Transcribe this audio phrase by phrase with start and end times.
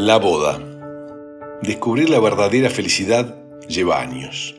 [0.00, 0.60] La boda.
[1.60, 4.54] Descubrir la verdadera felicidad lleva años.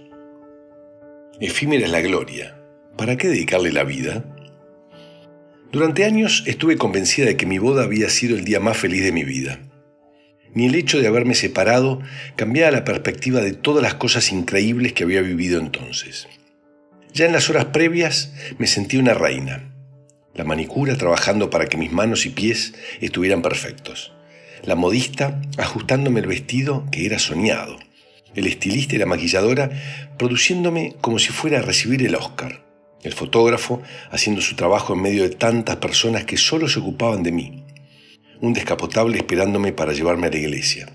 [1.40, 2.62] Efímera es la gloria.
[2.98, 4.26] ¿Para qué dedicarle la vida?
[5.72, 9.14] Durante años estuve convencida de que mi boda había sido el día más feliz de
[9.14, 9.60] mi vida.
[10.54, 12.02] Ni el hecho de haberme separado
[12.36, 16.28] cambiaba la perspectiva de todas las cosas increíbles que había vivido entonces.
[17.14, 19.74] Ya en las horas previas me sentí una reina.
[20.36, 24.12] La manicura trabajando para que mis manos y pies estuvieran perfectos
[24.64, 27.78] la modista ajustándome el vestido que era soñado,
[28.36, 29.70] el estilista y la maquilladora
[30.18, 32.66] produciéndome como si fuera a recibir el Oscar,
[33.04, 33.82] el fotógrafo
[34.12, 37.64] haciendo su trabajo en medio de tantas personas que solo se ocupaban de mí,
[38.42, 40.90] un descapotable esperándome para llevarme a la iglesia.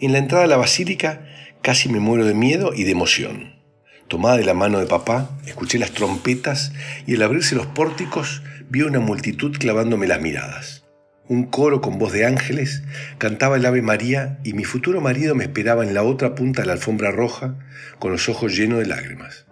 [0.00, 1.26] En la entrada a la basílica
[1.62, 3.56] casi me muero de miedo y de emoción.
[4.08, 6.72] Tomada de la mano de papá, escuché las trompetas
[7.06, 10.85] y al abrirse los pórticos vi una multitud clavándome las miradas.
[11.28, 12.84] Un coro con voz de ángeles
[13.18, 16.68] cantaba el Ave María y mi futuro marido me esperaba en la otra punta de
[16.68, 17.56] la alfombra roja
[17.98, 19.46] con los ojos llenos de lágrimas.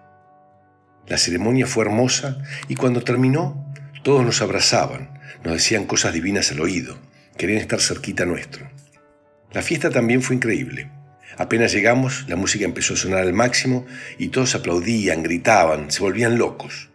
[1.08, 6.60] La ceremonia fue hermosa y cuando terminó todos nos abrazaban, nos decían cosas divinas al
[6.60, 6.96] oído,
[7.36, 8.70] querían estar cerquita nuestro.
[9.52, 10.90] La fiesta también fue increíble.
[11.36, 13.84] Apenas llegamos, la música empezó a sonar al máximo
[14.16, 16.90] y todos aplaudían, gritaban, se volvían locos.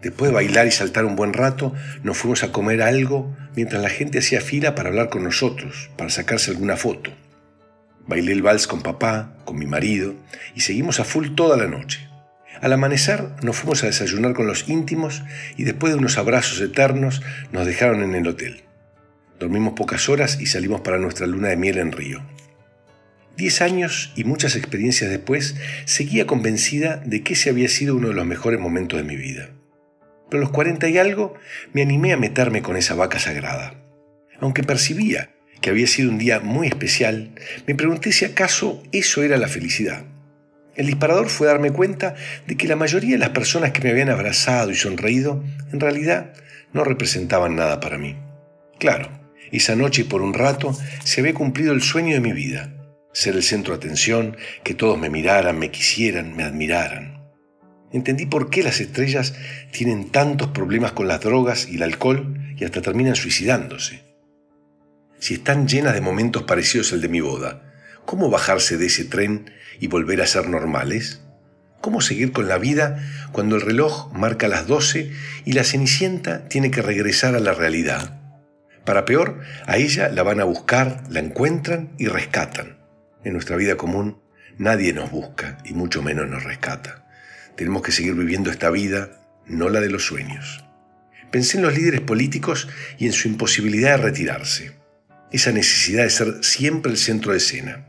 [0.00, 3.88] Después de bailar y saltar un buen rato, nos fuimos a comer algo mientras la
[3.88, 7.10] gente hacía fila para hablar con nosotros, para sacarse alguna foto.
[8.06, 10.14] Bailé el vals con papá, con mi marido,
[10.54, 12.08] y seguimos a full toda la noche.
[12.60, 15.22] Al amanecer nos fuimos a desayunar con los íntimos
[15.56, 17.20] y después de unos abrazos eternos
[17.52, 18.62] nos dejaron en el hotel.
[19.38, 22.22] Dormimos pocas horas y salimos para nuestra luna de miel en Río.
[23.36, 28.14] Diez años y muchas experiencias después, seguía convencida de que ese había sido uno de
[28.14, 29.50] los mejores momentos de mi vida.
[30.28, 31.34] Pero a los cuarenta y algo
[31.72, 33.74] me animé a meterme con esa vaca sagrada.
[34.40, 37.32] Aunque percibía que había sido un día muy especial,
[37.66, 40.04] me pregunté si acaso eso era la felicidad.
[40.76, 42.14] El disparador fue darme cuenta
[42.46, 45.42] de que la mayoría de las personas que me habían abrazado y sonreído
[45.72, 46.34] en realidad
[46.72, 48.16] no representaban nada para mí.
[48.78, 49.10] Claro,
[49.50, 52.72] esa noche por un rato se había cumplido el sueño de mi vida,
[53.12, 57.17] ser el centro de atención, que todos me miraran, me quisieran, me admiraran.
[57.92, 59.34] Entendí por qué las estrellas
[59.70, 64.02] tienen tantos problemas con las drogas y el alcohol y hasta terminan suicidándose.
[65.18, 67.62] Si están llenas de momentos parecidos al de mi boda,
[68.04, 69.50] ¿cómo bajarse de ese tren
[69.80, 71.22] y volver a ser normales?
[71.80, 75.10] ¿Cómo seguir con la vida cuando el reloj marca las 12
[75.44, 78.20] y la cenicienta tiene que regresar a la realidad?
[78.84, 82.78] Para peor, a ella la van a buscar, la encuentran y rescatan.
[83.24, 84.20] En nuestra vida común
[84.56, 87.07] nadie nos busca y mucho menos nos rescata.
[87.58, 90.64] Tenemos que seguir viviendo esta vida, no la de los sueños.
[91.32, 94.76] Pensé en los líderes políticos y en su imposibilidad de retirarse.
[95.32, 97.84] Esa necesidad de ser siempre el centro de escena.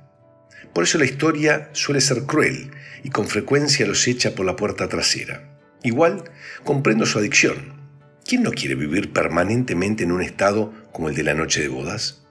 [0.73, 2.71] Por eso la historia suele ser cruel
[3.03, 5.55] y con frecuencia los echa por la puerta trasera.
[5.83, 6.23] Igual,
[6.63, 7.79] comprendo su adicción.
[8.25, 12.23] ¿Quién no quiere vivir permanentemente en un estado como el de la noche de bodas?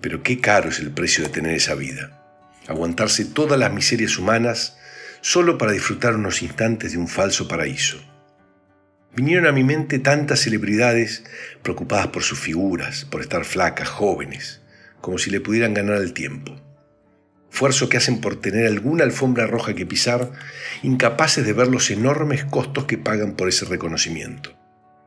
[0.00, 2.20] Pero qué caro es el precio de tener esa vida.
[2.66, 4.76] Aguantarse todas las miserias humanas
[5.20, 7.98] solo para disfrutar unos instantes de un falso paraíso.
[9.14, 11.24] Vinieron a mi mente tantas celebridades
[11.62, 14.60] preocupadas por sus figuras, por estar flacas, jóvenes,
[15.00, 16.56] como si le pudieran ganar el tiempo.
[17.50, 20.30] Esfuerzo que hacen por tener alguna alfombra roja que pisar,
[20.82, 24.56] incapaces de ver los enormes costos que pagan por ese reconocimiento.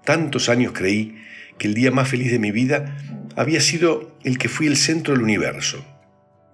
[0.04, 1.18] Tantos años creí
[1.58, 2.98] que el día más feliz de mi vida
[3.38, 5.86] había sido el que fui el centro del universo.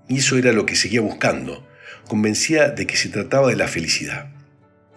[0.08, 1.68] Y eso era lo que seguía buscando,
[2.07, 4.31] convencida de que se trataba de la felicidad.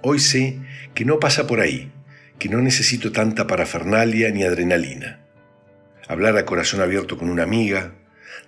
[0.00, 0.58] Hoy sé
[0.94, 1.92] que no pasa por ahí,
[2.38, 5.20] que no necesito tanta parafernalia ni adrenalina.
[6.08, 7.92] Hablar a corazón abierto con una amiga,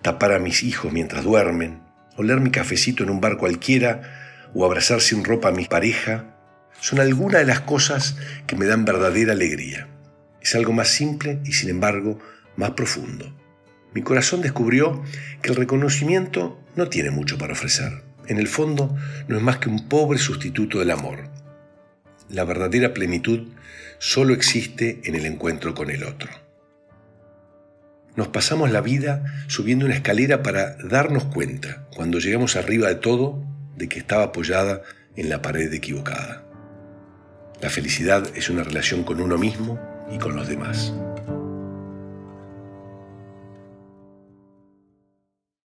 [0.03, 1.81] tapar a mis hijos mientras duermen,
[2.17, 6.35] oler mi cafecito en un bar cualquiera o abrazar sin ropa a mi pareja,
[6.81, 8.17] son algunas de las cosas
[8.47, 9.89] que me dan verdadera alegría.
[10.41, 12.19] Es algo más simple y sin embargo
[12.57, 13.33] más profundo.
[13.95, 15.03] Mi corazón descubrió
[15.41, 18.97] que el reconocimiento no tiene mucho para ofrecer en el fondo,
[19.29, 21.29] no es más que un pobre sustituto del amor.
[22.29, 23.49] La verdadera plenitud
[23.99, 26.31] solo existe en el encuentro con el otro.
[28.17, 33.45] Nos pasamos la vida subiendo una escalera para darnos cuenta, cuando llegamos arriba de todo,
[33.77, 34.83] de que estaba apoyada
[35.17, 36.45] en la pared equivocada.
[37.61, 39.81] La felicidad es una relación con uno mismo
[40.13, 40.93] y con los demás.